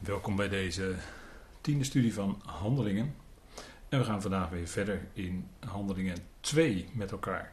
[0.00, 0.94] Welkom bij deze
[1.60, 3.14] tiende studie van Handelingen.
[3.88, 7.52] En we gaan vandaag weer verder in Handelingen 2 met elkaar.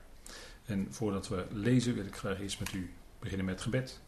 [0.66, 4.02] En voordat we lezen wil ik graag eerst met u beginnen met gebed.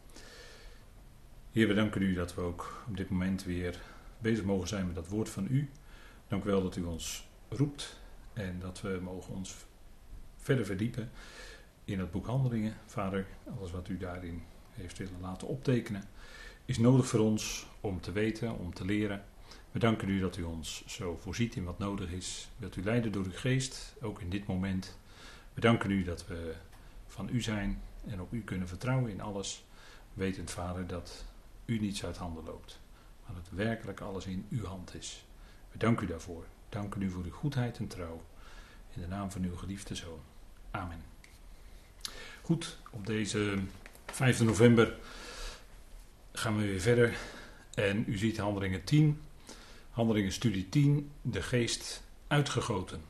[1.52, 3.80] Heer, we danken u dat we ook op dit moment weer
[4.18, 5.70] bezig mogen zijn met dat woord van u.
[6.28, 8.00] Dank u wel dat u ons roept
[8.32, 9.54] en dat we mogen ons
[10.36, 11.10] verder verdiepen
[11.84, 12.76] in het boek Handelingen.
[12.86, 13.26] Vader,
[13.58, 16.04] alles wat u daarin heeft willen laten optekenen
[16.70, 19.24] is nodig voor ons om te weten, om te leren.
[19.70, 22.48] We danken u dat u ons zo voorziet in wat nodig is.
[22.56, 24.98] Wilt u leiden door uw geest, ook in dit moment.
[25.54, 26.54] We danken u dat we
[27.06, 29.64] van u zijn en op u kunnen vertrouwen in alles.
[30.14, 31.24] Wetend, Vader, dat
[31.64, 32.80] u niets uit handen loopt,
[33.26, 35.24] maar dat werkelijk alles in uw hand is.
[35.72, 36.44] We danken u daarvoor.
[36.68, 38.22] Danken u voor uw goedheid en trouw.
[38.94, 40.20] In de naam van uw geliefde zoon.
[40.70, 41.02] Amen.
[42.42, 43.58] Goed, op deze
[44.06, 44.98] 5 november
[46.32, 47.16] gaan we weer verder.
[47.74, 49.20] En u ziet handelingen 10,
[49.90, 53.00] handelingen studie 10, de geest uitgegoten.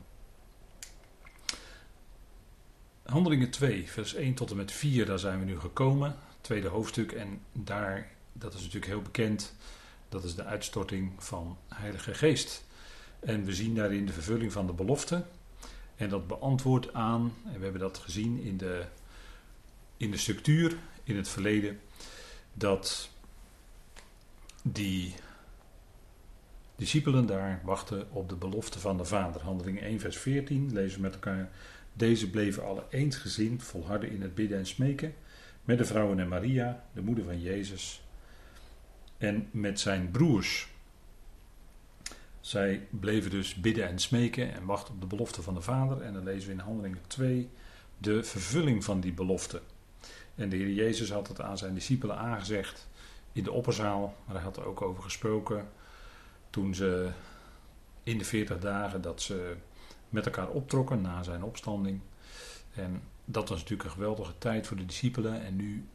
[3.03, 6.15] Handelingen 2, vers 1 tot en met 4, daar zijn we nu gekomen.
[6.41, 9.55] Tweede hoofdstuk en daar, dat is natuurlijk heel bekend,
[10.09, 12.63] dat is de uitstorting van Heilige Geest.
[13.19, 15.25] En we zien daarin de vervulling van de belofte.
[15.95, 18.85] En dat beantwoordt aan, en we hebben dat gezien in de,
[19.97, 21.79] in de structuur in het verleden,
[22.53, 23.09] dat
[24.63, 25.13] die
[26.75, 29.41] discipelen daar wachten op de belofte van de Vader.
[29.41, 31.49] Handeling 1, vers 14 lezen we met elkaar.
[31.93, 35.13] Deze bleven alle eensgezind volharden in het bidden en smeken.
[35.63, 38.03] Met de vrouwen en Maria, de moeder van Jezus.
[39.17, 40.69] En met zijn broers.
[42.39, 46.01] Zij bleven dus bidden en smeken en wachten op de belofte van de Vader.
[46.01, 47.49] En dan lezen we in Handelingen 2
[47.97, 49.61] de vervulling van die belofte.
[50.41, 52.87] En de Heer Jezus had het aan zijn discipelen aangezegd
[53.31, 54.15] in de opperzaal.
[54.25, 55.69] Maar hij had er ook over gesproken
[56.49, 57.09] toen ze
[58.03, 59.55] in de 40 dagen dat ze
[60.09, 61.99] met elkaar optrokken na zijn opstanding.
[62.73, 65.41] En dat was natuurlijk een geweldige tijd voor de discipelen.
[65.41, 65.87] En nu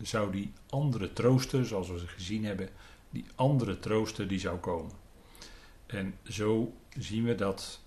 [0.00, 2.68] zou die andere trooster, zoals we ze gezien hebben,
[3.10, 4.92] die andere trooster die zou komen.
[5.86, 7.80] En zo zien we dat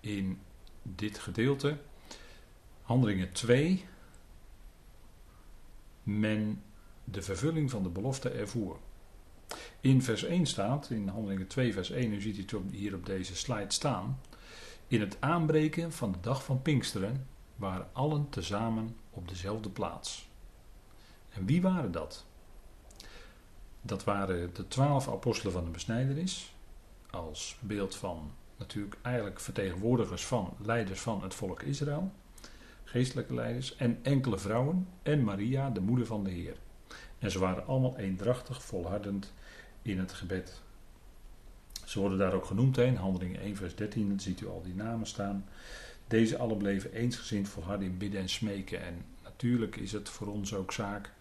[0.00, 0.38] in
[0.82, 1.76] dit gedeelte,
[2.82, 3.84] Handelingen 2,
[6.02, 6.62] men
[7.04, 8.76] de vervulling van de belofte ervoer.
[9.80, 13.36] In vers 1 staat, in Handelingen 2 vers 1, u ziet het hier op deze
[13.36, 14.20] slide staan.
[14.88, 20.28] In het aanbreken van de dag van Pinksteren waren allen tezamen op dezelfde plaats.
[21.28, 22.26] En wie waren dat?
[23.82, 26.54] Dat waren de twaalf apostelen van de besnijdenis,
[27.10, 32.12] als beeld van natuurlijk eigenlijk vertegenwoordigers van leiders van het volk Israël,
[32.90, 36.56] geestelijke leiders, en enkele vrouwen, en Maria, de moeder van de Heer.
[37.18, 39.32] En ze waren allemaal eendrachtig, volhardend
[39.82, 40.62] in het gebed.
[41.84, 44.74] Ze worden daar ook genoemd in Handelingen 1 vers 13, dan ziet u al die
[44.74, 45.44] namen staan.
[46.06, 48.82] Deze allen bleven eensgezind volharden in bidden en smeken.
[48.82, 51.12] En natuurlijk is het voor ons ook zaak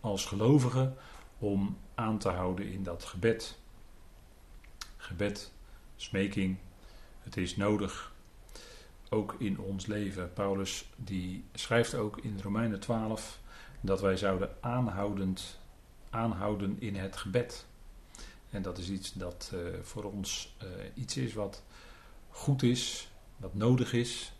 [0.00, 0.96] als gelovigen
[1.38, 3.58] om aan te houden in dat gebed.
[4.96, 5.52] Gebed,
[5.96, 6.56] smeking,
[7.20, 8.11] het is nodig.
[9.12, 10.32] Ook in ons leven.
[10.32, 13.40] Paulus die schrijft ook in Romeinen 12
[13.80, 15.58] dat wij zouden aanhoudend
[16.10, 17.66] aanhouden in het gebed.
[18.50, 21.62] En dat is iets dat uh, voor ons uh, iets is wat
[22.28, 24.32] goed is, wat nodig is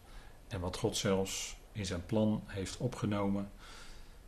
[0.48, 3.50] en wat God zelfs in zijn plan heeft opgenomen.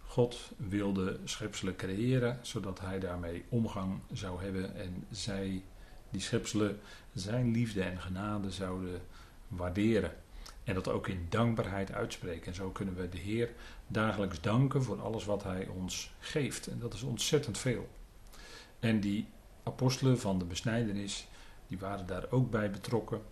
[0.06, 5.62] God wilde schepselen creëren zodat hij daarmee omgang zou hebben en zij,
[6.10, 6.80] die schepselen,
[7.14, 9.00] zijn liefde en genade zouden
[9.48, 10.12] waarderen.
[10.64, 12.46] En dat ook in dankbaarheid uitspreken.
[12.46, 13.50] En zo kunnen we de Heer
[13.86, 16.66] dagelijks danken voor alles wat Hij ons geeft.
[16.66, 17.88] En dat is ontzettend veel.
[18.78, 19.28] En die
[19.62, 21.26] apostelen van de besnijdenis,
[21.66, 23.22] die waren daar ook bij betrokken.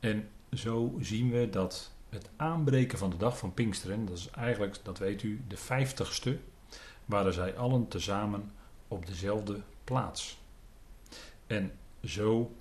[0.00, 4.78] En zo zien we dat het aanbreken van de dag van Pinksteren, dat is eigenlijk,
[4.82, 6.38] dat weet u, de vijftigste,
[7.04, 8.52] waren zij allen tezamen
[8.88, 10.38] op dezelfde plaats.
[11.46, 11.72] En
[12.04, 12.54] zo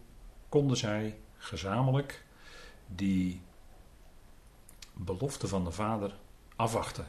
[0.50, 2.26] konden zij gezamenlijk
[2.88, 3.42] die
[4.94, 6.16] belofte van de Vader
[6.56, 7.08] afwachten.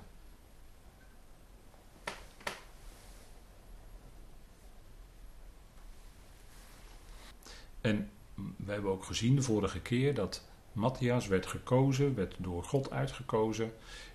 [7.81, 12.91] En we hebben ook gezien de vorige keer dat Matthias werd gekozen, werd door God
[12.91, 13.73] uitgekozen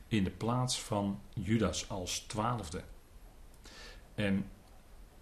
[0.07, 2.83] in de plaats van Judas als twaalfde.
[4.15, 4.49] En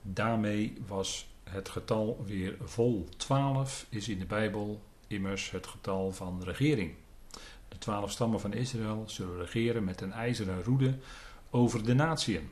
[0.01, 3.07] daarmee was het getal weer vol.
[3.17, 6.95] Twaalf is in de Bijbel immers het getal van regering.
[7.85, 10.97] Twaalf stammen van Israël zullen regeren met een ijzeren roede
[11.49, 12.49] over de natieën.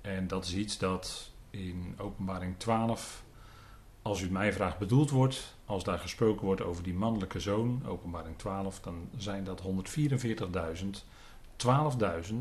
[0.00, 3.24] En dat is iets dat in Openbaring 12,
[4.02, 5.56] als u mij vraagt, bedoeld wordt.
[5.64, 11.04] Als daar gesproken wordt over die mannelijke zoon, Openbaring 12, dan zijn dat 144.000,
[11.56, 12.34] 12.000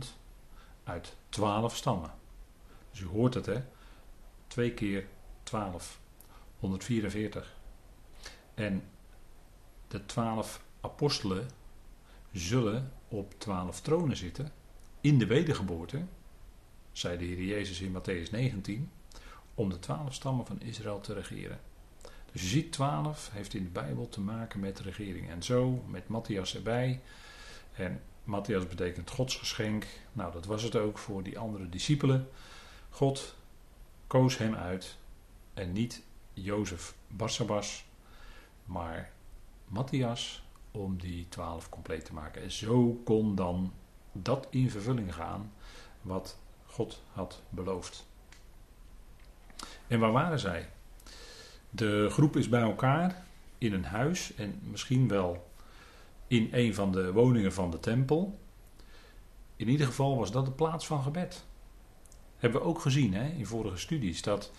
[0.84, 2.14] uit 12 stammen.
[2.92, 3.62] Dus u hoort het, hè?
[4.48, 5.08] 2 keer
[5.44, 6.00] 12,
[6.60, 7.56] 144.
[8.54, 8.84] En
[9.88, 11.50] de 12 apostelen
[12.32, 14.52] zullen op 12 tronen zitten
[15.02, 16.06] in de wedergeboorte,
[16.92, 18.92] zei de Heer Jezus in Matthäus 19,
[19.56, 21.60] om de 12 stammen van Israël te regeren.
[22.32, 25.30] Dus je ziet, 12 heeft in de Bijbel te maken met regering.
[25.30, 27.02] En zo, met Matthias erbij.
[27.74, 29.86] En Matthias betekent Gods geschenk.
[30.14, 32.30] Nou, dat was het ook voor die andere discipelen.
[32.90, 33.36] God
[34.08, 34.98] koos hem uit.
[35.54, 36.04] En niet
[36.34, 37.86] Jozef Barsabas,
[38.66, 39.12] maar
[39.68, 40.45] Matthias
[40.76, 42.42] om die twaalf compleet te maken.
[42.42, 43.74] En zo kon dan
[44.12, 45.52] dat in vervulling gaan
[46.02, 48.08] wat God had beloofd.
[49.88, 50.70] En waar waren zij?
[51.70, 53.26] De groep is bij elkaar
[53.58, 55.50] in een huis en misschien wel
[56.28, 58.40] in een van de woningen van de tempel.
[59.56, 61.46] In ieder geval was dat de plaats van gebed.
[62.38, 64.52] Hebben we ook gezien hè, in vorige studies dat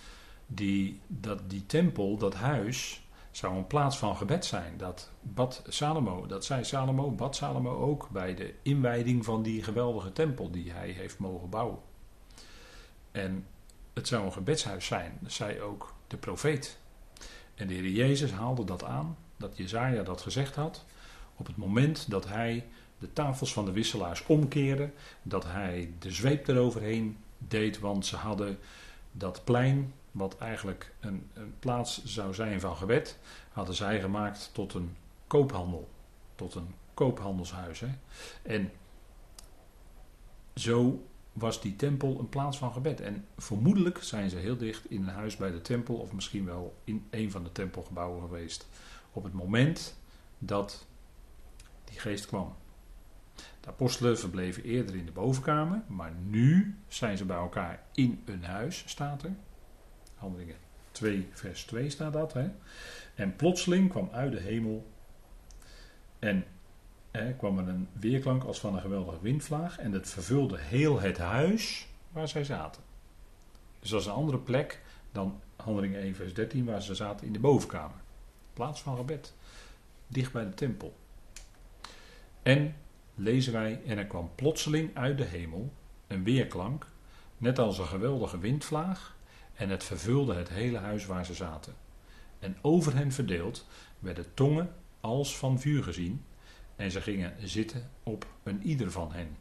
[0.47, 3.06] die, dat die tempel, dat huis,
[3.37, 4.77] zou een plaats van gebed zijn.
[4.77, 10.13] Dat bad Salomo, dat zei Salomo, bad Salomo ook bij de inwijding van die geweldige
[10.13, 11.79] tempel die hij heeft mogen bouwen.
[13.13, 13.47] En
[13.95, 16.79] het zou een gebedshuis zijn, zei ook de profeet.
[17.55, 20.85] En de Heer Jezus haalde dat aan, dat Jezaja dat gezegd had,
[21.37, 22.67] op het moment dat hij
[22.99, 24.91] de tafels van de wisselaars omkeerde,
[25.23, 28.59] dat hij de zweep eroverheen deed, want ze hadden
[29.13, 33.19] dat plein, wat eigenlijk een, een plaats zou zijn van gebed,
[33.53, 34.97] hadden zij gemaakt tot een
[35.27, 35.89] koophandel,
[36.35, 37.81] tot een koophandelshuis.
[37.81, 37.89] Hè?
[38.43, 38.73] En
[40.55, 43.01] zo was die tempel een plaats van gebed.
[43.01, 46.75] En vermoedelijk zijn ze heel dicht in een huis bij de tempel, of misschien wel
[46.85, 48.69] in een van de tempelgebouwen geweest,
[49.13, 49.97] op het moment
[50.39, 50.87] dat
[51.85, 52.55] die geest kwam.
[53.61, 58.45] De apostelen verbleven eerder in de bovenkamer, maar nu zijn ze bij elkaar in een
[58.45, 59.33] huis, staat er.
[60.27, 60.57] Handelingen
[60.91, 62.33] 2, vers 2 staat dat.
[62.33, 62.49] Hè?
[63.15, 64.87] En plotseling kwam uit de hemel
[66.19, 66.45] en
[67.11, 71.19] er kwam er een weerklank als van een geweldige windvlaag en het vervulde heel het
[71.19, 72.83] huis waar zij zaten.
[73.81, 74.83] Dus dat is een andere plek
[75.13, 77.97] dan Handelingen 1, vers 13, waar ze zaten in de bovenkamer.
[78.53, 79.35] Plaats van gebed,
[80.07, 80.97] dicht bij de tempel.
[82.43, 82.75] En
[83.15, 85.73] lezen wij, en er kwam plotseling uit de hemel
[86.07, 86.87] een weerklank,
[87.39, 89.16] net als een geweldige windvlaag,
[89.57, 91.75] en het vervulde het hele huis waar ze zaten.
[92.39, 93.67] En over hen verdeeld
[93.99, 96.25] werden tongen als van vuur gezien,
[96.77, 99.37] en ze gingen zitten op een ieder van hen.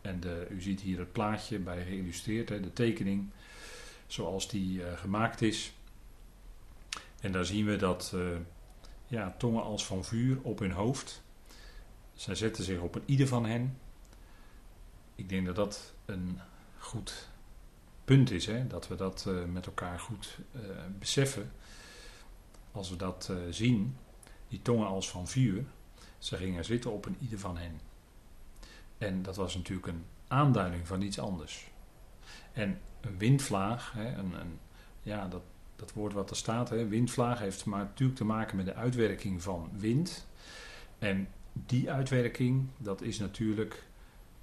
[0.00, 3.30] En de, u ziet hier het plaatje bij geïllustreerd, de tekening
[4.06, 5.72] zoals die uh, gemaakt is.
[7.20, 8.36] En daar zien we dat uh,
[9.06, 11.22] ja, tongen als van vuur op hun hoofd.
[12.14, 13.78] Zij zetten zich op een ieder van hen.
[15.14, 16.40] Ik denk dat dat een
[16.78, 17.30] goed
[18.04, 18.66] punt is, hè?
[18.66, 20.38] dat we dat uh, met elkaar goed
[20.98, 21.52] beseffen.
[22.72, 23.96] Als we dat zien,
[24.48, 25.64] die tongen als van vuur,
[26.18, 27.80] ze gingen zitten op een ieder van hen.
[28.98, 31.70] En dat was natuurlijk een aanduiding van iets anders.
[32.52, 34.58] En een windvlaag, hè, een, een,
[35.02, 35.42] ja, dat,
[35.76, 39.42] dat woord wat er staat, hè, windvlaag, heeft maar natuurlijk te maken met de uitwerking
[39.42, 40.26] van wind.
[40.98, 43.86] En die uitwerking, dat is natuurlijk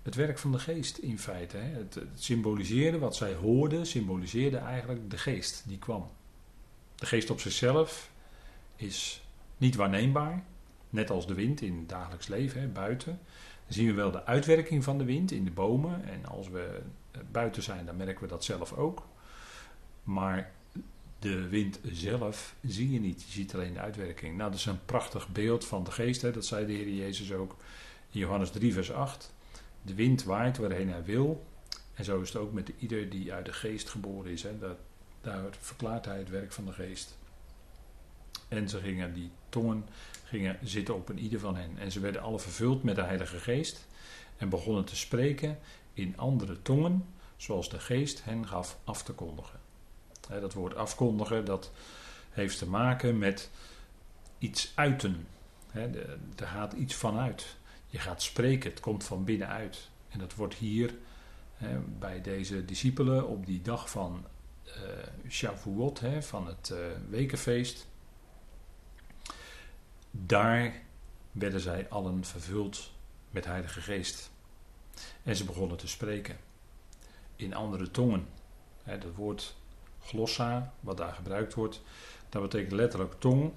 [0.03, 1.58] het werk van de geest in feite.
[1.58, 1.77] Hè.
[1.77, 6.10] Het, symboliseerde, wat zij hoorden, symboliseerde eigenlijk de geest die kwam.
[6.96, 8.12] De geest op zichzelf
[8.75, 9.24] is
[9.58, 10.44] niet waarneembaar,
[10.89, 13.20] Net als de wind in het dagelijks leven, hè, buiten.
[13.65, 16.06] Dan zien we wel de uitwerking van de wind in de bomen.
[16.06, 19.08] En als we eh, buiten zijn, dan merken we dat zelf ook.
[20.03, 20.51] Maar
[21.20, 23.24] de wind zelf zie je niet.
[23.24, 24.38] Je ziet alleen de uitwerking.
[24.38, 26.22] Nou, dat is een prachtig beeld van de geest.
[26.22, 26.32] Hè.
[26.32, 27.56] Dat zei de Heer Jezus ook
[28.12, 29.34] in Johannes 3, vers 8.
[29.81, 31.45] De wind waait waarheen hij wil.
[31.93, 34.43] En zo is het ook met ieder die uit de geest geboren is.
[34.43, 34.57] Hè.
[34.57, 34.77] Dat,
[35.21, 37.17] daar verklaart hij het werk van de geest.
[38.48, 39.86] En ze gingen die tongen
[40.24, 41.77] gingen zitten op een ieder van hen.
[41.77, 43.88] En ze werden alle vervuld met de Heilige Geest
[44.38, 45.59] en begonnen te spreken
[45.93, 47.05] in andere tongen,
[47.38, 49.59] zoals de Geest hen gaf af te kondigen.
[50.27, 51.71] dat woord afkondigen, dat
[52.29, 53.50] heeft te maken met
[54.38, 55.27] iets uiten.
[56.36, 57.57] er gaat iets vanuit.
[57.89, 59.89] Je gaat spreken, het komt van binnenuit.
[60.10, 60.96] En dat wordt hier
[62.00, 64.25] bij deze discipelen op die dag van
[64.65, 64.74] uh,
[65.29, 66.77] Shavuot, van het uh,
[67.10, 67.88] wekenfeest,
[70.12, 70.81] daar
[71.31, 72.91] werden zij allen vervuld
[73.31, 74.31] met Heilige Geest.
[75.24, 76.38] En ze begonnen te spreken
[77.36, 78.27] in andere tongen.
[78.84, 79.55] dat woord
[80.01, 81.81] glossa, wat daar gebruikt wordt,
[82.29, 83.53] dat betekent letterlijk tong.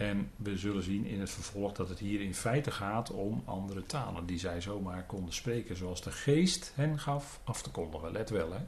[0.00, 3.86] En we zullen zien in het vervolg dat het hier in feite gaat om andere
[3.86, 8.12] talen die zij zomaar konden spreken, zoals de geest hen gaf af te kondigen.
[8.12, 8.60] Let wel, hè.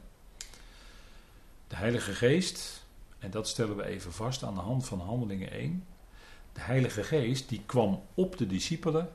[1.67, 2.85] De Heilige Geest,
[3.19, 5.85] en dat stellen we even vast aan de hand van Handelingen 1.
[6.51, 9.09] De Heilige Geest die kwam op de discipelen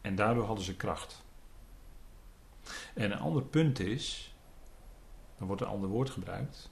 [0.00, 1.22] en daardoor hadden ze kracht.
[2.94, 4.34] En een ander punt is,
[5.38, 6.70] dan wordt een ander woord gebruikt.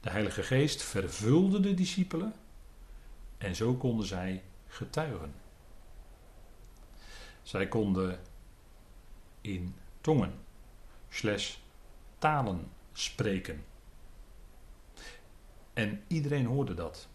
[0.00, 2.34] De Heilige Geest vervulde de discipelen
[3.38, 5.34] en zo konden zij getuigen.
[7.42, 8.20] Zij konden
[9.40, 10.34] in tongen,
[11.08, 11.56] slash
[12.18, 13.64] talen spreken.
[15.72, 17.08] En iedereen hoorde dat.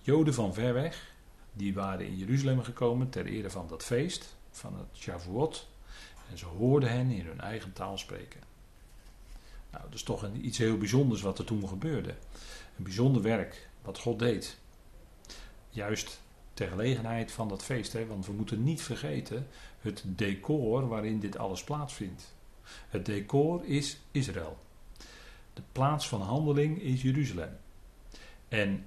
[0.00, 1.14] Joden van ver weg,
[1.52, 5.68] die waren in Jeruzalem gekomen ter ere van dat feest, van het Shavuot.
[6.30, 8.40] En ze hoorden hen in hun eigen taal spreken.
[9.70, 12.14] Nou, dat is toch een, iets heel bijzonders wat er toen gebeurde.
[12.76, 14.58] Een bijzonder werk wat God deed.
[15.74, 16.20] Juist
[16.52, 19.46] ter gelegenheid van dat feest, hè, want we moeten niet vergeten
[19.80, 22.34] het decor waarin dit alles plaatsvindt.
[22.88, 24.58] Het decor is Israël.
[25.52, 27.56] De plaats van handeling is Jeruzalem.
[28.48, 28.86] En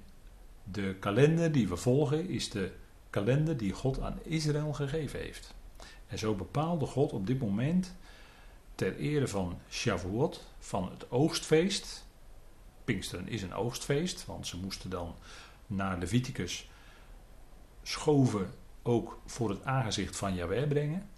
[0.64, 2.72] de kalender die we volgen is de
[3.10, 5.54] kalender die God aan Israël gegeven heeft.
[6.06, 7.94] En zo bepaalde God op dit moment
[8.74, 12.06] ter ere van Shavuot, van het oogstfeest.
[12.84, 15.14] Pinksteren is een oogstfeest, want ze moesten dan
[15.66, 16.68] naar Leviticus
[17.88, 18.50] schoven
[18.82, 21.08] ook voor het aangezicht van Yahweh brengen.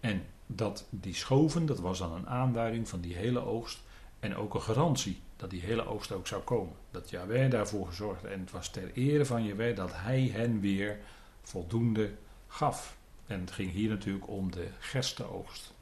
[0.00, 3.82] En dat die schoven, dat was dan een aanduiding van die hele oogst
[4.20, 6.74] en ook een garantie dat die hele oogst ook zou komen.
[6.90, 10.98] Dat Yahweh daarvoor gezorgd en het was ter ere van Yahweh dat hij hen weer
[11.42, 12.12] voldoende
[12.46, 12.96] gaf.
[13.26, 15.72] En het ging hier natuurlijk om de gerstenoogst.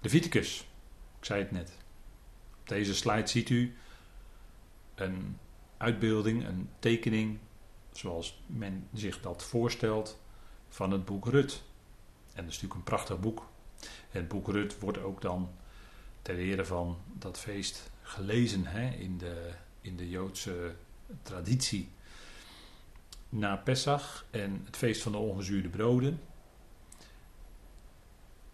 [0.00, 0.60] Leviticus,
[1.18, 1.72] ik zei het net.
[2.60, 3.76] Op deze slide ziet u
[4.94, 5.38] een
[5.76, 7.38] uitbeelding, een tekening,
[7.92, 10.20] zoals men zich dat voorstelt,
[10.68, 11.62] van het boek Rut.
[12.32, 13.48] En dat is natuurlijk een prachtig boek.
[14.10, 15.50] Het boek Rut wordt ook dan
[16.22, 20.74] ter ere van dat feest gelezen hè, in, de, in de Joodse
[21.22, 21.88] traditie.
[23.28, 26.20] Na Pesach en het feest van de ongezuurde broden,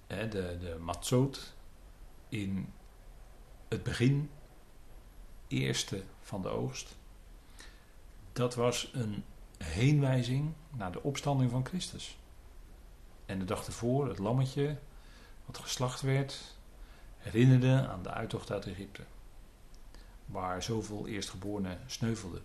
[0.07, 1.55] hè, de, de matzot,
[2.29, 2.73] in
[3.69, 4.31] het begin,
[5.49, 6.97] eerste van de oogst.
[8.37, 9.25] Dat was een
[9.59, 12.19] heenwijzing naar de opstanding van Christus.
[13.27, 14.77] En de dag ervoor, het lammetje
[15.47, 16.57] wat geslacht werd,
[17.17, 19.03] herinnerde aan de uittocht uit Egypte,
[20.27, 22.43] waar zoveel eerstgeborenen sneuvelden.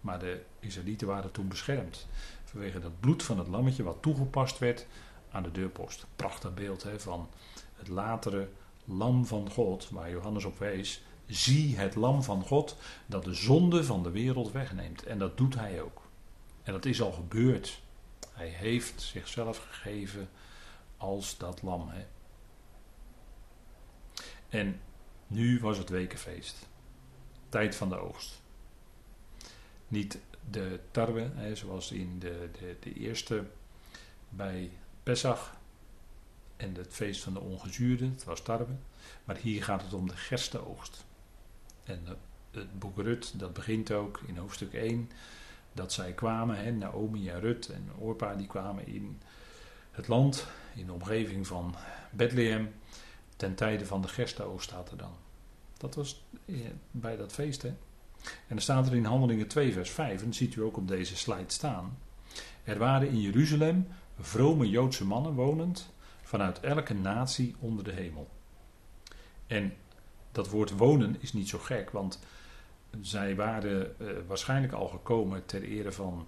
[0.00, 2.06] Maar de Israëlieten waren toen beschermd
[2.44, 4.86] vanwege dat bloed van het lammetje wat toegepast werd
[5.30, 6.06] aan de deurpost.
[6.16, 7.28] Prachtig beeld hè, van
[7.74, 8.48] het latere
[8.84, 11.02] lam van God, waar Johannes op wees.
[11.34, 15.02] Zie het lam van God dat de zonde van de wereld wegneemt.
[15.02, 16.02] En dat doet hij ook.
[16.62, 17.82] En dat is al gebeurd.
[18.32, 20.28] Hij heeft zichzelf gegeven
[20.96, 21.88] als dat lam.
[21.88, 22.04] Hè.
[24.48, 24.80] En
[25.26, 26.68] nu was het wekenfeest.
[27.48, 28.42] Tijd van de oogst.
[29.88, 30.18] Niet
[30.50, 33.44] de tarwe, hè, zoals in de, de, de eerste
[34.28, 34.70] bij
[35.02, 35.56] Pesach
[36.56, 38.74] en het feest van de ongezuurde, het was tarwe.
[39.24, 41.04] Maar hier gaat het om de gerstenoogst.
[41.84, 42.06] En
[42.50, 45.10] het boek Rut, dat begint ook in hoofdstuk 1,
[45.72, 49.20] dat zij kwamen, hè, Naomi en Rut en Orpa, die kwamen in
[49.90, 51.74] het land, in de omgeving van
[52.10, 52.72] Bethlehem
[53.36, 55.14] ten tijde van de gerstenoogst staat er dan.
[55.78, 56.56] Dat was eh,
[56.90, 57.62] bij dat feest.
[57.62, 57.68] Hè?
[57.68, 60.88] En dan staat er in Handelingen 2 vers 5, en dat ziet u ook op
[60.88, 61.98] deze slide staan.
[62.64, 63.88] Er waren in Jeruzalem
[64.20, 65.90] vrome Joodse mannen wonend
[66.22, 68.28] vanuit elke natie onder de hemel.
[69.46, 69.72] En
[70.32, 72.18] dat woord wonen is niet zo gek, want
[73.00, 76.26] zij waren uh, waarschijnlijk al gekomen ter ere van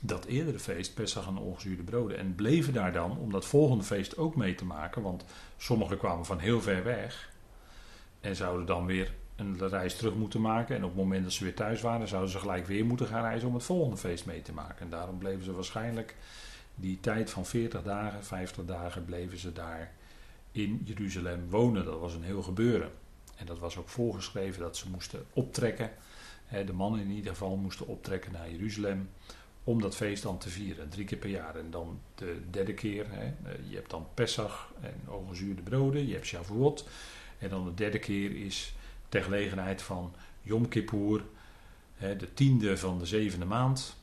[0.00, 2.18] dat eerdere feest, Pesach en ongezuurde broden.
[2.18, 5.02] En bleven daar dan om dat volgende feest ook mee te maken.
[5.02, 5.24] Want
[5.56, 7.30] sommigen kwamen van heel ver weg.
[8.20, 10.76] En zouden dan weer een reis terug moeten maken.
[10.76, 13.22] En op het moment dat ze weer thuis waren, zouden ze gelijk weer moeten gaan
[13.22, 14.80] reizen om het volgende feest mee te maken.
[14.80, 16.16] En daarom bleven ze waarschijnlijk
[16.74, 19.92] die tijd van 40 dagen, 50 dagen, bleven ze daar
[20.58, 21.84] in Jeruzalem wonen.
[21.84, 22.90] Dat was een heel gebeuren.
[23.36, 25.90] En dat was ook voorgeschreven dat ze moesten optrekken.
[26.66, 29.08] De mannen in ieder geval moesten optrekken naar Jeruzalem
[29.64, 31.56] om dat feest dan te vieren, drie keer per jaar.
[31.56, 33.28] En dan de derde keer, eh,
[33.68, 36.88] je hebt dan Pesach en ongezuurde broden, je hebt Shavuot.
[37.38, 38.74] En dan de derde keer is
[39.08, 41.24] ter gelegenheid van Yom Kippur,
[41.98, 43.96] de tiende van de zevende maand.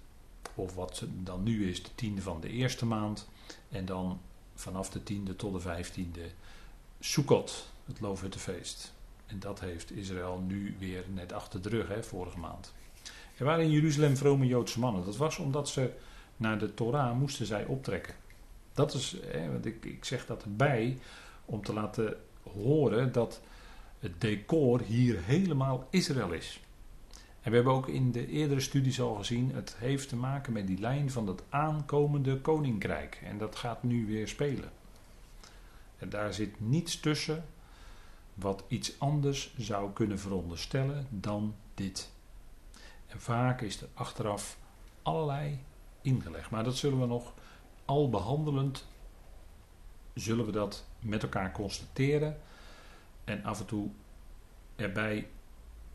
[0.56, 3.30] Of wat dan nu is, de tiende van de eerste maand.
[3.70, 4.20] En dan
[4.56, 6.30] vanaf de tiende tot de vijftiende
[7.00, 8.94] Sukkot, het Loofhuttenfeest.
[9.26, 12.74] En dat heeft Israël nu weer net achter de rug, hè, vorige maand.
[13.38, 15.06] Er waren in Jeruzalem vrome Joodse mannen.
[15.06, 15.92] Dat was omdat ze
[16.38, 18.16] naar de Torah moesten zij optrekken.
[18.74, 20.98] Dat is, hè, want ik, ik zeg dat erbij
[21.46, 22.18] om te laten
[22.54, 23.42] horen dat
[24.00, 26.60] het decor hier helemaal Israël is.
[27.46, 30.68] En we hebben ook in de eerdere studies al gezien, het heeft te maken met
[30.68, 33.22] die lijn van het aankomende koninkrijk.
[33.24, 34.72] En dat gaat nu weer spelen.
[35.98, 37.46] En daar zit niets tussen
[38.34, 42.12] wat iets anders zou kunnen veronderstellen dan dit.
[43.08, 44.58] En vaak is er achteraf
[45.02, 45.60] allerlei
[46.02, 46.50] ingelegd.
[46.50, 47.34] Maar dat zullen we nog
[47.86, 48.88] al behandelend,
[50.14, 52.38] zullen we dat met elkaar constateren.
[53.24, 53.90] En af en toe
[54.76, 55.28] erbij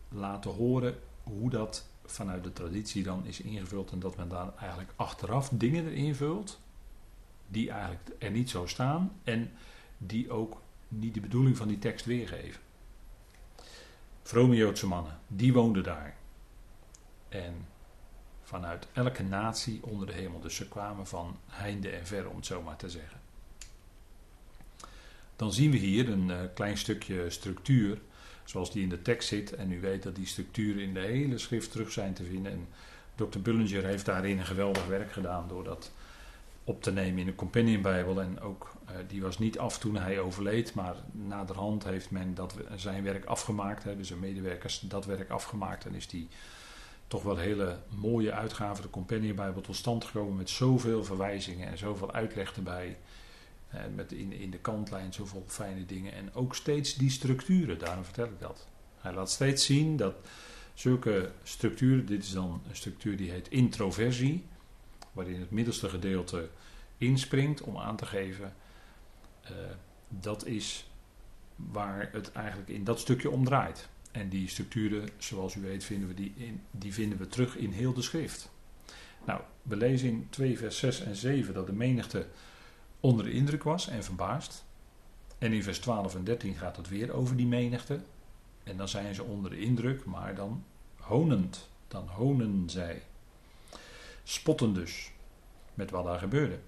[0.09, 0.99] laten horen
[1.39, 3.91] hoe dat vanuit de traditie dan is ingevuld.
[3.91, 6.61] En dat men daar eigenlijk achteraf dingen erin vult.
[7.49, 9.13] Die eigenlijk er niet zo staan.
[9.25, 9.53] En
[9.99, 12.61] die ook niet de bedoeling van die tekst weergeven.
[14.23, 16.17] Vrome Joodse mannen, die woonden daar.
[17.29, 17.67] En
[18.43, 20.41] vanuit elke natie onder de hemel.
[20.41, 23.21] Dus ze kwamen van heinde en ver, om het zo maar te zeggen.
[25.37, 28.01] Dan zien we hier een eh, klein stukje structuur,
[28.51, 29.55] zoals die in de tekst zit.
[29.55, 32.53] En u weet dat die structuren in de hele schrift terug zijn te vinden.
[32.53, 32.69] En
[33.15, 33.39] Dr.
[33.39, 35.93] Bullinger heeft daarin een geweldig werk gedaan door dat
[36.65, 38.21] op te nemen in de Companion Bijbel.
[38.21, 42.55] En ook, uh, die was niet af toen hij overleed, maar naderhand heeft men dat,
[42.77, 43.85] zijn werk afgemaakt.
[43.85, 45.87] Hè, dus zijn medewerkers dat werk afgemaakt.
[45.87, 46.29] En is die
[47.07, 51.79] toch wel hele mooie uitgave, de Companion Bijbel, tot stand gekomen met zoveel verwijzingen en
[51.79, 52.97] zoveel uitleg erbij.
[53.95, 56.13] Met in, in de kantlijn zoveel fijne dingen.
[56.13, 58.67] En ook steeds die structuren, daarom vertel ik dat.
[58.99, 60.15] Hij laat steeds zien dat
[60.75, 64.45] zulke structuren, dit is dan een structuur die heet introversie
[65.13, 66.49] waarin het middelste gedeelte
[66.99, 68.55] inspringt om aan te geven,
[69.45, 69.51] uh,
[70.09, 70.91] dat is
[71.57, 73.89] waar het eigenlijk in dat stukje om draait.
[74.11, 77.71] En die structuren, zoals u weet, vinden we die, in, die vinden we terug in
[77.71, 78.51] heel de schrift.
[79.27, 82.27] Nou, we lezen in 2 vers 6 en 7 dat de menigte
[83.01, 84.65] onder de indruk was en verbaasd.
[85.39, 88.01] En in vers 12 en 13 gaat het weer over die menigte.
[88.65, 90.65] En dan zijn ze onder de indruk, maar dan
[90.97, 91.69] honend.
[91.89, 93.03] Dan honen zij.
[94.23, 95.11] Spotten dus
[95.75, 96.59] met wat daar gebeurde.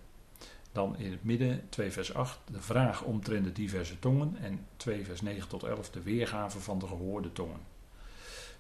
[0.73, 5.05] Dan in het midden 2 vers 8 de vraag omtrent de diverse tongen en 2
[5.05, 7.61] vers 9 tot 11 de weergave van de gehoorde tongen.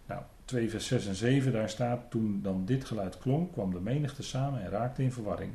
[0.07, 3.81] Nou, 2 vers 6 en 7 daar staat toen dan dit geluid klonk kwam de
[3.81, 5.53] menigte samen en raakte in verwarring,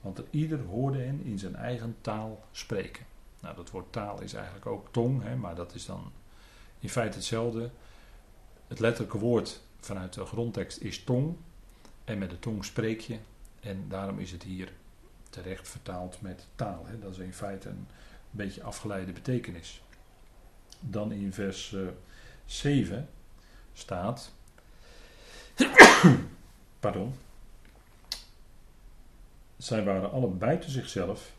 [0.00, 3.04] want er ieder hoorde hen in zijn eigen taal spreken.
[3.40, 6.12] Nou, dat woord taal is eigenlijk ook tong, hè, maar dat is dan
[6.78, 7.70] in feite hetzelfde.
[8.68, 11.36] Het letterlijke woord vanuit de grondtekst is tong,
[12.04, 13.18] en met de tong spreek je.
[13.60, 14.72] En daarom is het hier
[15.30, 16.86] terecht vertaald met taal.
[16.86, 16.98] Hè.
[16.98, 17.86] Dat is in feite een
[18.30, 19.82] beetje afgeleide betekenis.
[20.80, 21.92] Dan in vers uh, eh,
[22.44, 23.08] 7
[23.72, 24.32] staat.
[26.80, 27.14] pardon.
[29.60, 31.32] Zij waren allen buiten zichzelf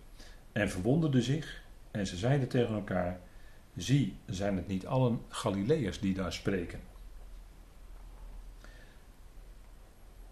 [0.52, 1.64] en verwonderden zich.
[1.92, 3.20] En ze zeiden tegen elkaar:
[3.76, 6.80] Zie, zijn het niet allen Galileërs die daar spreken?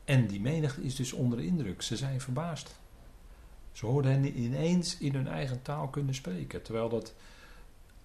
[0.05, 1.81] En die menigte is dus onder de indruk.
[1.81, 2.79] Ze zijn verbaasd.
[3.71, 6.61] Ze hoorden hen ineens in hun eigen taal kunnen spreken.
[6.61, 7.15] Terwijl dat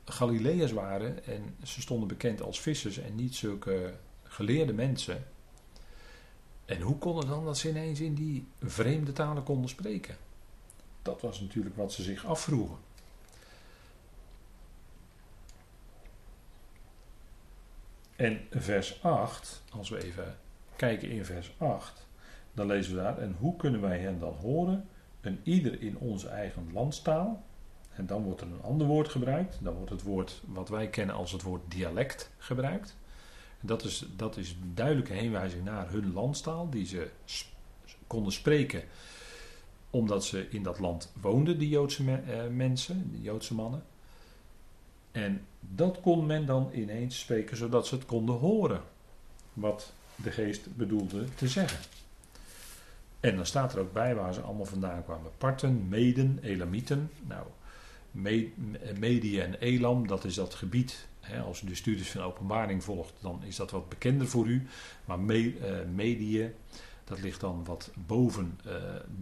[0.04, 5.24] Galileërs waren en ze stonden bekend als vissers en niet zulke geleerde mensen.
[6.64, 10.16] En hoe kon het dan dat ze ineens in die vreemde talen konden spreken?
[11.02, 12.76] Dat was natuurlijk wat ze zich afvroegen.
[18.16, 20.38] En vers 8, als we even
[20.76, 22.06] kijken in vers 8,
[22.52, 24.88] dan lezen we daar: En hoe kunnen wij hen dan horen?
[25.20, 27.42] Een ieder in onze eigen landstaal.
[27.94, 29.58] En dan wordt er een ander woord gebruikt.
[29.62, 32.96] Dan wordt het woord wat wij kennen als het woord dialect gebruikt.
[33.66, 37.08] Dat is, dat is een duidelijke heenwijzing naar hun landstaal, die ze
[38.06, 38.82] konden spreken
[39.90, 43.82] omdat ze in dat land woonden, die Joodse eh, mensen, die Joodse mannen.
[45.12, 48.80] En dat kon men dan ineens spreken, zodat ze het konden horen.
[49.52, 51.78] Wat de geest bedoelde te zeggen.
[53.20, 55.30] En dan staat er ook bij waar ze allemaal vandaan kwamen.
[55.38, 57.10] Parten, Meden, Elamieten.
[57.26, 57.46] Nou,
[58.98, 61.06] Medië en Elam, dat is dat gebied.
[61.20, 64.66] Hè, als u de studies van openbaring volgt, dan is dat wat bekender voor u.
[65.04, 66.54] Maar Me, uh, Medië,
[67.04, 68.72] dat ligt dan wat boven uh,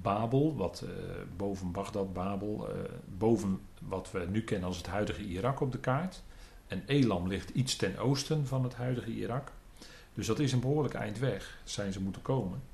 [0.03, 0.91] Babel, wat uh,
[1.37, 2.69] boven Bagdad, Babel,
[3.19, 6.23] boven wat we nu kennen als het huidige Irak op de kaart.
[6.67, 9.53] En Elam ligt iets ten oosten van het huidige Irak.
[10.15, 12.72] Dus dat is een behoorlijk eind weg, zijn ze moeten komen.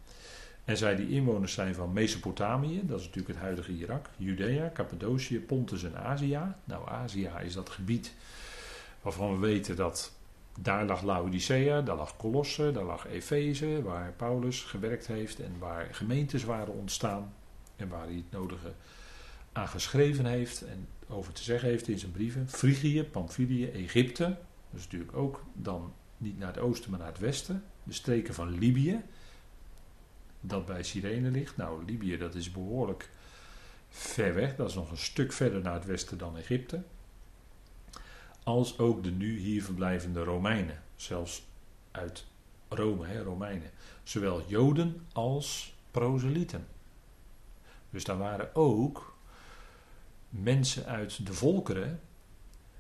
[0.69, 5.41] En zij die inwoners zijn van Mesopotamië, dat is natuurlijk het huidige Irak, Judea, Cappadocië,
[5.41, 6.41] Pontus en Azië.
[6.65, 8.15] Nou, Azië is dat gebied
[9.03, 10.13] waarvan we weten dat
[10.61, 15.89] daar lag Laodicea, daar lag Colosse, daar lag Efeze, waar Paulus gewerkt heeft en waar
[15.95, 17.35] gemeentes waren ontstaan
[17.77, 18.73] en waar hij het nodige
[19.53, 22.49] aan geschreven heeft en over te zeggen heeft in zijn brieven.
[22.49, 24.37] Frigië, Pamphylië, Egypte,
[24.71, 28.59] dus natuurlijk ook dan niet naar het oosten maar naar het westen, de streken van
[28.59, 29.03] Libië,
[30.41, 31.57] dat bij Cyrene ligt.
[31.57, 33.11] Nou, Libië dat is behoorlijk
[33.89, 36.83] ver weg, dat is nog een stuk verder naar het westen dan Egypte
[38.49, 41.47] als ook de nu hier verblijvende Romeinen, zelfs
[41.91, 42.27] uit
[42.69, 43.71] Rome, hè, Romeinen,
[44.03, 46.67] zowel Joden als proselieten.
[47.91, 49.17] Dus daar waren ook
[50.29, 52.01] mensen uit de volkeren,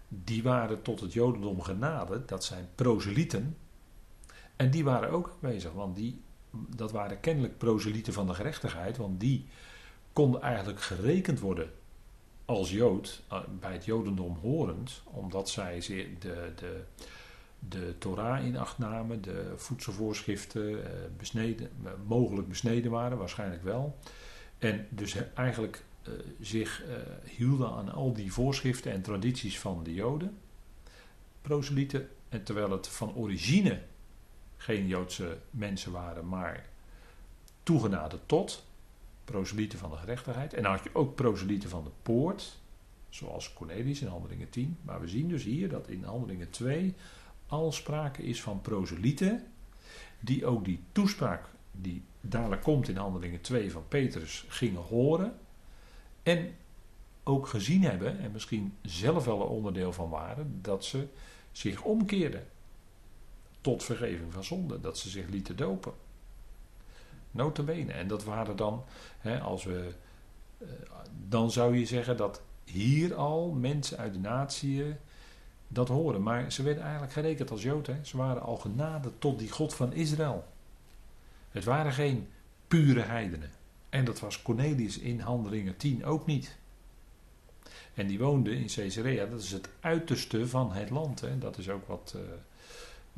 [0.08, 3.56] die waren tot het Jodendom genaderd, dat zijn proselieten,
[4.56, 9.20] en die waren ook aanwezig, want die, dat waren kennelijk proselieten van de gerechtigheid, want
[9.20, 9.46] die
[10.12, 11.70] konden eigenlijk gerekend worden
[12.48, 15.80] als Jood eh, bij het Jodendom horend, omdat zij
[16.18, 16.82] de, de,
[17.58, 23.98] de Torah in acht namen, de voedselvoorschriften eh, besneden, eh, mogelijk besneden waren, waarschijnlijk wel.
[24.58, 25.84] En dus eigenlijk
[26.40, 26.82] zich
[27.24, 30.38] hielden aan al die voorschriften en tradities van de Joden,
[31.42, 33.80] proselieten, en terwijl het van origine
[34.58, 36.66] geen Joodse mensen waren, maar
[37.62, 38.64] toegenade tot,
[39.24, 40.54] proselieten van de gerechtigheid.
[40.54, 42.58] En dan had je ook proselieten van de poort,
[43.08, 44.76] zoals Cornelius in Handelingen 10.
[44.82, 46.94] Maar we zien dus hier dat in Handelingen 2
[47.46, 49.46] al sprake is van proselieten,
[50.20, 55.38] die ook die toespraak die dadelijk komt in Handelingen 2 van Petrus gingen horen.
[56.22, 56.54] En
[57.22, 61.06] ook gezien hebben, en misschien zelf wel een onderdeel van waren, dat ze
[61.52, 62.46] zich omkeerden
[63.68, 65.92] tot vergeving van zonde, dat ze zich lieten dopen.
[67.30, 67.92] Notabene.
[67.92, 68.84] En dat waren dan,
[69.18, 69.92] hè, als we,
[70.58, 70.68] eh,
[71.28, 74.96] dan zou je zeggen dat hier al mensen uit de natie
[75.68, 76.22] dat horen.
[76.22, 77.90] Maar ze werden eigenlijk gerekend als Jood.
[78.02, 80.44] Ze waren al genaderd tot die God van Israël.
[81.50, 82.28] Het waren geen
[82.68, 83.50] pure heidenen.
[83.88, 86.56] En dat was Cornelius in Handelingen 10 ook niet.
[87.94, 91.20] En die woonde in Caesarea, dat is het uiterste van het land.
[91.20, 91.38] Hè.
[91.38, 92.22] Dat is ook wat, uh,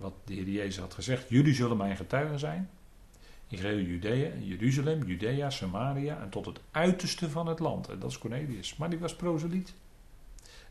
[0.00, 1.28] wat de Heer Jezus had gezegd.
[1.28, 2.70] Jullie zullen mijn getuigen zijn
[3.50, 7.88] in geheel Judea, Jeruzalem, Judea, Samaria en tot het uiterste van het land.
[7.88, 8.76] En dat is Cornelius.
[8.76, 9.72] Maar die was proseliet.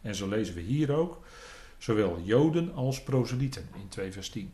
[0.01, 1.21] En zo lezen we hier ook,
[1.77, 4.53] zowel Joden als proselieten in 2 vers 10.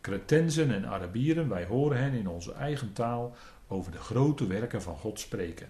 [0.00, 4.96] Cretensen en Arabieren, wij horen hen in onze eigen taal over de grote werken van
[4.96, 5.68] God spreken.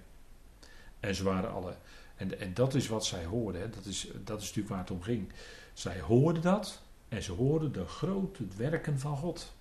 [1.00, 1.76] En ze waren alle,
[2.16, 4.90] en, en dat is wat zij hoorden, hè, dat, is, dat is natuurlijk waar het
[4.90, 5.32] om ging.
[5.72, 6.81] Zij hoorden dat
[7.12, 9.54] en ze hoorden de grote werken van God.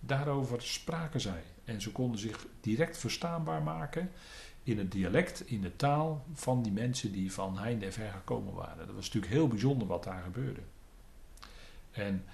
[0.00, 1.42] Daarover spraken zij.
[1.64, 4.10] En ze konden zich direct verstaanbaar maken
[4.62, 8.54] in het dialect, in de taal van die mensen die van heinde en ver gekomen
[8.54, 8.86] waren.
[8.86, 10.60] Dat was natuurlijk heel bijzonder wat daar gebeurde.
[11.90, 12.24] En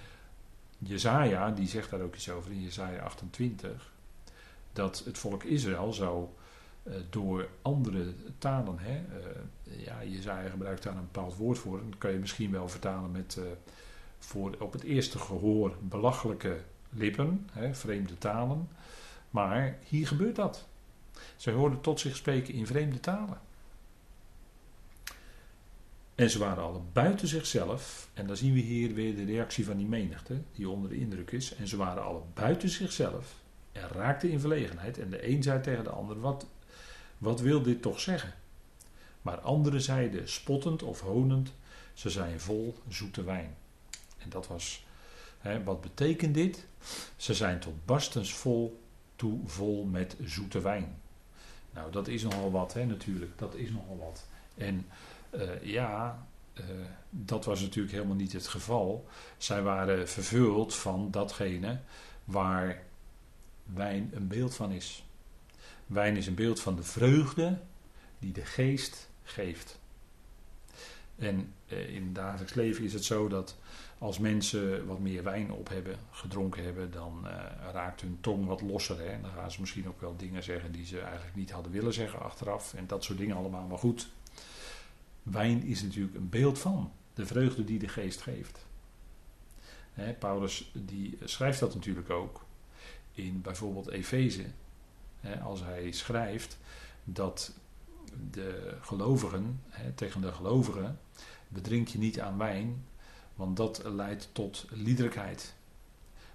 [0.79, 3.93] Jezaja, die zegt daar ook iets over in Jezaja 28,
[4.73, 6.29] dat het volk Israël zou
[7.11, 12.13] door andere talen, hè, uh, ja, Jezaja gebruikt daar een bepaald woord voor, dat kan
[12.13, 13.45] je misschien wel vertalen met uh,
[14.19, 18.69] voor op het eerste gehoor belachelijke lippen, hè, vreemde talen.
[19.31, 20.67] Maar hier gebeurt dat.
[21.37, 23.41] Zij hoorden tot zich spreken in vreemde talen.
[26.15, 28.09] En ze waren alle buiten zichzelf.
[28.15, 31.31] En dan zien we hier weer de reactie van die menigte, die onder de indruk
[31.31, 31.55] is.
[31.55, 33.35] En ze waren alle buiten zichzelf.
[33.73, 34.99] En raakten in verlegenheid.
[34.99, 36.47] En de een zei tegen de ander: Wat,
[37.25, 38.35] wat wil dit toch zeggen?
[39.23, 41.53] Maar anderen zeiden spottend of honend:
[41.95, 43.57] Ze zijn vol zoete wijn.
[44.19, 44.85] En dat was
[45.65, 46.67] wat betekent dit?
[47.17, 48.81] Ze zijn tot barstens vol
[49.17, 51.01] toe vol met zoete wijn.
[51.71, 53.39] Nou, dat is nogal wat, hè, natuurlijk.
[53.39, 54.27] Dat is nogal wat.
[54.55, 54.87] En
[55.31, 56.65] uh, ja, uh,
[57.11, 59.09] dat was natuurlijk helemaal niet het geval.
[59.37, 61.79] Zij waren vervuld van datgene
[62.25, 62.83] waar
[63.63, 65.05] wijn een beeld van is.
[65.87, 67.59] Wijn is een beeld van de vreugde
[68.19, 69.79] die de geest geeft.
[71.17, 73.57] En uh, in het dagelijks leven is het zo dat
[73.99, 77.31] als mensen wat meer wijn op hebben, gedronken hebben, dan uh,
[77.73, 78.99] raakt hun tong wat losser.
[78.99, 79.21] Hè?
[79.21, 82.21] Dan gaan ze misschien ook wel dingen zeggen die ze eigenlijk niet hadden willen zeggen
[82.21, 82.75] achteraf.
[82.75, 83.67] En dat soort dingen allemaal.
[83.67, 84.09] Maar goed,
[85.23, 88.67] wijn is natuurlijk een beeld van de vreugde die de geest geeft.
[89.93, 92.45] Hè, Paulus die schrijft dat natuurlijk ook
[93.13, 94.45] in bijvoorbeeld Efeze.
[95.43, 96.59] Als hij schrijft
[97.05, 97.53] dat
[98.31, 99.63] de gelovigen,
[99.95, 100.99] tegen de gelovigen,
[101.49, 102.87] bedrink je niet aan wijn,
[103.35, 105.55] want dat leidt tot liederlijkheid.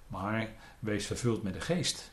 [0.08, 0.49] Maar
[0.80, 2.12] wees vervuld met de geest.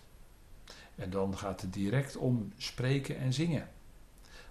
[0.95, 3.69] En dan gaat het direct om spreken en zingen.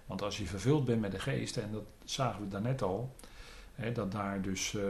[0.06, 3.14] Want als je vervuld bent met de geest, en dat zagen we daarnet al,
[3.92, 4.82] dat daar dus uh,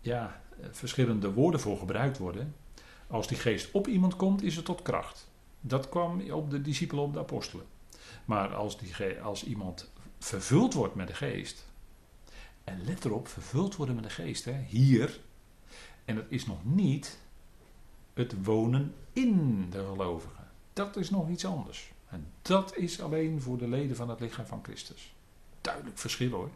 [0.00, 2.54] ja, verschillende woorden voor gebruikt worden.
[3.06, 5.28] Als die geest op iemand komt, is het tot kracht.
[5.60, 7.66] Dat kwam op de discipelen, op de apostelen.
[8.24, 11.66] Maar als, die, als iemand vervuld wordt met de geest,
[12.64, 15.20] en let erop, vervuld worden met de geest, hè, hier,
[16.04, 17.18] en dat is nog niet
[18.14, 20.46] het wonen in de gelovigen.
[20.72, 21.92] Dat is nog iets anders.
[22.08, 25.14] En dat is alleen voor de leden van het lichaam van Christus.
[25.60, 26.50] Duidelijk verschil hoor.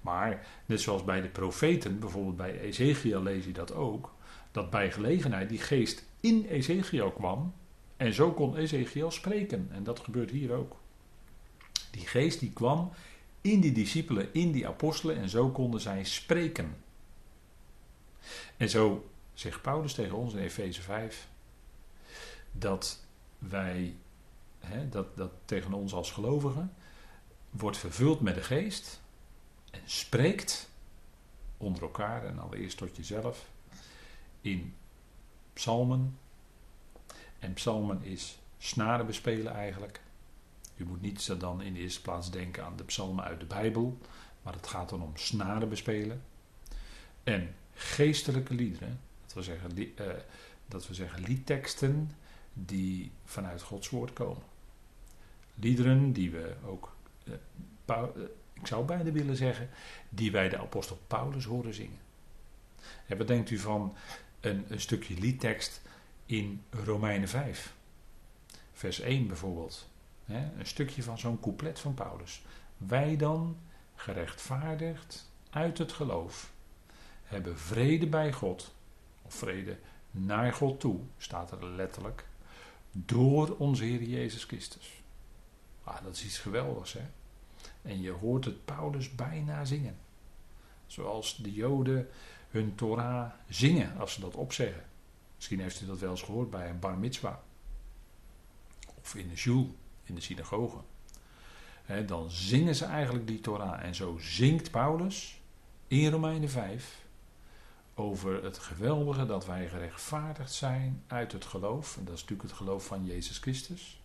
[0.00, 4.14] Maar net zoals bij de profeten, bijvoorbeeld bij Ezekiel lees je dat ook,
[4.50, 7.54] dat bij gelegenheid die geest in Ezekiel kwam
[7.98, 9.68] en zo kon Ezekiel spreken.
[9.72, 10.76] En dat gebeurt hier ook.
[11.90, 12.90] Die geest die kwam
[13.40, 16.76] in die discipelen, in die apostelen en zo konden zij spreken.
[18.56, 21.28] En zo zegt Paulus tegen ons in Efeze 5
[22.52, 23.02] dat
[23.38, 23.94] wij,
[24.58, 26.72] hè, dat, dat tegen ons als gelovigen,
[27.50, 29.00] wordt vervuld met de geest
[29.70, 30.70] en spreekt
[31.56, 33.46] onder elkaar en allereerst tot jezelf
[34.40, 34.74] in
[35.52, 36.18] psalmen.
[37.38, 40.00] En psalmen is snaren bespelen eigenlijk.
[40.76, 43.98] U moet niet dan in de eerste plaats denken aan de psalmen uit de Bijbel,
[44.42, 46.22] maar het gaat dan om snaren bespelen.
[47.24, 50.06] En geestelijke liederen, dat we zeggen, uh,
[50.68, 52.10] dat we zeggen liedteksten
[52.52, 54.42] die vanuit Gods woord komen.
[55.54, 58.02] Liederen die we ook, uh,
[58.52, 59.68] ik zou bijna willen zeggen,
[60.08, 61.98] die wij de apostel Paulus horen zingen.
[63.06, 63.96] En wat denkt u van
[64.40, 65.80] een, een stukje liedtekst
[66.28, 67.74] in Romeinen 5?
[68.72, 69.88] Vers 1 bijvoorbeeld.
[70.26, 72.42] een stukje van zo'n couplet van Paulus.
[72.76, 73.56] Wij dan,
[73.94, 76.52] gerechtvaardigd uit het geloof,
[77.24, 78.74] hebben vrede bij God,
[79.22, 79.78] of vrede
[80.10, 82.24] naar God toe, staat er letterlijk,
[82.92, 85.02] door onze Heer Jezus Christus.
[85.84, 87.06] Ah, dat is iets geweldigs, hè?
[87.82, 89.96] En je hoort het Paulus bijna zingen.
[90.86, 92.08] Zoals de Joden
[92.50, 94.84] hun Torah zingen als ze dat opzeggen.
[95.38, 97.36] Misschien heeft u dat wel eens gehoord bij een bar mitzvah.
[99.00, 99.74] Of in de shul,
[100.04, 100.78] in de synagoge.
[102.06, 103.84] dan zingen ze eigenlijk die Torah.
[103.84, 105.40] En zo zingt Paulus
[105.86, 107.06] in Romeinen 5
[107.94, 111.96] over het geweldige dat wij gerechtvaardigd zijn uit het geloof.
[111.96, 114.00] En dat is natuurlijk het geloof van Jezus Christus.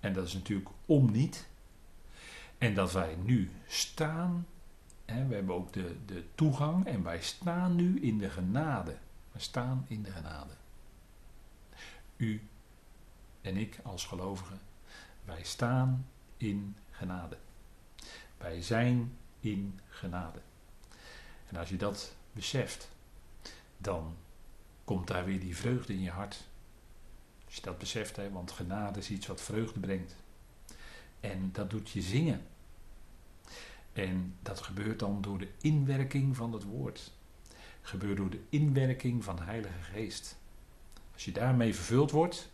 [0.00, 1.48] En dat is natuurlijk om niet.
[2.58, 4.46] En dat wij nu staan,
[5.04, 8.96] hè, we hebben ook de, de toegang en wij staan nu in de genade.
[9.40, 10.52] Staan in de genade.
[12.16, 12.48] U
[13.40, 14.60] en ik als gelovigen,
[15.24, 17.38] wij staan in genade.
[18.36, 20.40] Wij zijn in genade.
[21.48, 22.90] En als je dat beseft,
[23.76, 24.16] dan
[24.84, 26.44] komt daar weer die vreugde in je hart.
[27.44, 30.16] Als je dat beseft, hè, want genade is iets wat vreugde brengt.
[31.20, 32.46] En dat doet je zingen.
[33.92, 37.12] En dat gebeurt dan door de inwerking van het woord.
[37.88, 40.36] Gebeurt door de inwerking van de Heilige Geest.
[41.12, 42.50] Als je daarmee vervuld wordt,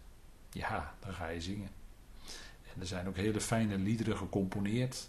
[0.50, 1.68] ja, dan ga je zingen.
[2.74, 5.08] En er zijn ook hele fijne liederen gecomponeerd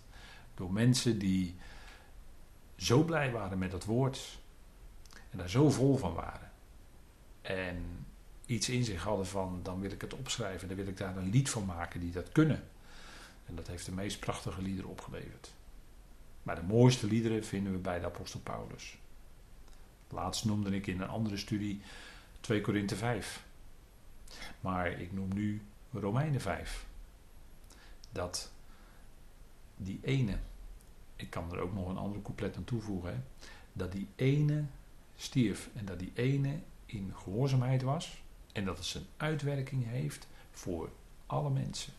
[0.55, 1.55] door mensen die
[2.75, 4.39] zo blij waren met dat woord
[5.31, 6.51] en daar zo vol van waren.
[7.41, 8.05] En
[8.45, 11.29] iets in zich hadden van, dan wil ik het opschrijven, dan wil ik daar een
[11.29, 12.63] lied van maken die dat kunnen.
[13.45, 15.53] En dat heeft de meest prachtige liederen opgeleverd.
[16.43, 18.97] Maar de mooiste liederen vinden we bij de apostel Paulus.
[20.09, 21.81] Laatst noemde ik in een andere studie
[22.39, 23.45] 2 Korinthe 5.
[24.59, 26.85] Maar ik noem nu Romeinen 5.
[28.11, 28.51] Dat
[29.77, 30.37] die ene,
[31.15, 33.25] ik kan er ook nog een andere couplet aan toevoegen,
[33.73, 34.63] dat die ene
[35.15, 40.89] stierf en dat die ene in gehoorzaamheid was en dat het zijn uitwerking heeft voor
[41.25, 41.93] alle mensen.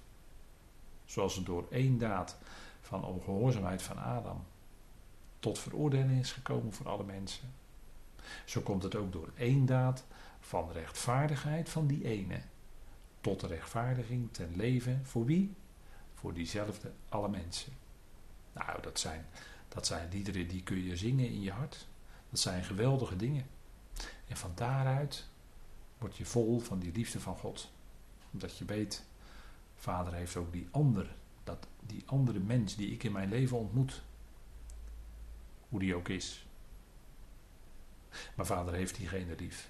[1.05, 2.37] Zoals het door één daad
[2.81, 4.45] van ongehoorzaamheid van Adam
[5.40, 7.53] tot veroordeling is gekomen voor alle mensen.
[8.45, 10.05] Zo komt het ook door één daad
[10.41, 12.41] van rechtvaardigheid van die ene
[13.21, 15.55] tot de rechtvaardiging ten leven voor wie?
[16.15, 17.73] Voor diezelfde alle mensen.
[18.53, 19.27] Nou, dat zijn,
[19.69, 21.87] dat zijn liederen die kun je zingen in je hart.
[22.31, 23.47] Dat zijn geweldige dingen.
[24.29, 25.27] En van daaruit
[25.99, 27.71] word je vol van die liefde van God.
[28.33, 29.05] Omdat je weet,
[29.75, 34.03] Vader heeft ook die ander, dat, die andere mens die ik in mijn leven ontmoet.
[35.69, 36.46] Hoe die ook is.
[38.35, 39.68] Maar Vader heeft diegene lief.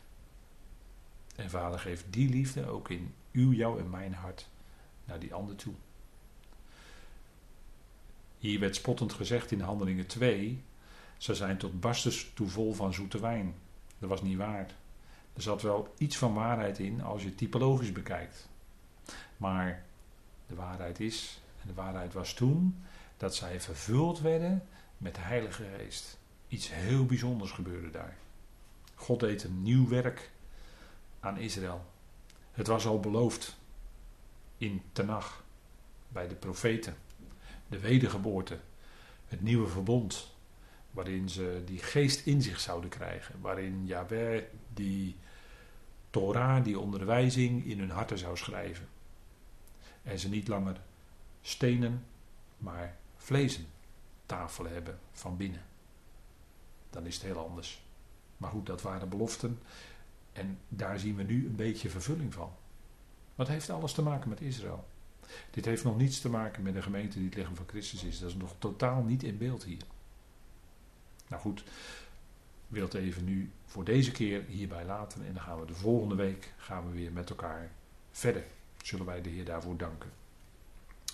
[1.37, 4.49] En Vader geeft die liefde ook in uw, jou en mijn hart
[5.05, 5.75] naar die ander toe.
[8.39, 10.63] Hier werd spottend gezegd in Handelingen 2
[11.17, 13.55] ze zijn tot barstens toe vol van zoete wijn.
[13.99, 14.71] Dat was niet waar.
[15.33, 18.49] Er zat wel iets van waarheid in als je het typologisch bekijkt.
[19.37, 19.85] Maar
[20.47, 22.85] de waarheid is, en de waarheid was toen,
[23.17, 24.63] dat zij vervuld werden
[24.99, 26.19] met de Heilige Geest.
[26.49, 28.17] Iets heel bijzonders gebeurde daar.
[28.97, 30.31] God deed een nieuw werk
[31.21, 31.85] aan Israël.
[32.53, 33.57] Het was al beloofd
[34.59, 35.45] in Tenach,
[36.09, 36.97] bij de profeten.
[37.69, 38.59] De wedergeboorte,
[39.27, 40.35] het nieuwe verbond,
[40.91, 43.41] waarin ze die geest in zich zouden krijgen.
[43.41, 44.43] Waarin Yahweh
[44.75, 45.17] die
[46.11, 48.89] Torah, die onderwijzing, in hun harten zou schrijven.
[50.03, 50.81] En ze niet langer
[51.43, 52.07] stenen,
[52.59, 53.67] maar vlezen
[54.27, 55.63] tafelen hebben van binnen.
[56.91, 57.86] Dan is het heel anders.
[58.37, 59.59] Maar goed, dat waren beloften.
[60.33, 62.51] En daar zien we nu een beetje vervulling van.
[63.35, 64.87] Wat heeft alles te maken met Israël?
[65.51, 68.19] Dit heeft nog niets te maken met een gemeente die het lichaam van Christus is.
[68.19, 69.83] Dat is nog totaal niet in beeld hier.
[71.29, 71.65] Nou goed, ik
[72.69, 75.27] wil het even nu voor deze keer hierbij laten.
[75.27, 77.71] En dan gaan we de volgende week gaan we weer met elkaar
[78.11, 78.45] verder.
[78.83, 80.11] Zullen wij de Heer daarvoor danken.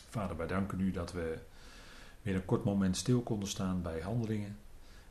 [0.09, 1.39] Vader, wij danken u dat we
[2.23, 4.59] weer een kort moment stil konden staan bij handelingen.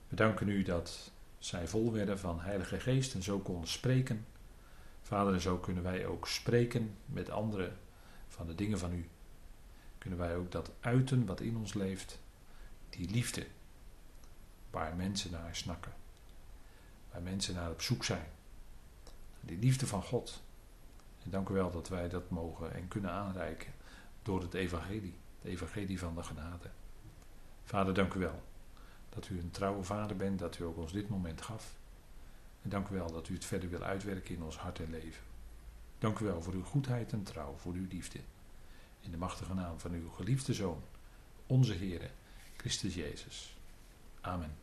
[0.07, 4.25] We danken u dat zij vol werden van Heilige Geest en zo konden spreken.
[5.01, 7.77] Vader, en zo kunnen wij ook spreken met anderen
[8.27, 9.09] van de dingen van u.
[9.97, 12.19] Kunnen wij ook dat uiten wat in ons leeft,
[12.89, 13.47] die liefde,
[14.69, 15.93] waar mensen naar snakken,
[17.11, 18.27] waar mensen naar op zoek zijn.
[19.39, 20.41] Die liefde van God.
[21.23, 23.73] En dank u wel dat wij dat mogen en kunnen aanreiken
[24.21, 26.69] door het evangelie, het evangelie van de genade.
[27.63, 28.43] Vader, dank u wel
[29.15, 31.75] dat u een trouwe vader bent, dat u ook ons dit moment gaf.
[32.61, 35.23] En dank u wel dat u het verder wil uitwerken in ons hart en leven.
[35.99, 38.19] Dank u wel voor uw goedheid en trouw, voor uw liefde.
[38.99, 40.81] In de machtige naam van uw geliefde Zoon,
[41.47, 42.09] onze Heere,
[42.57, 43.57] Christus Jezus.
[44.21, 44.55] Amen.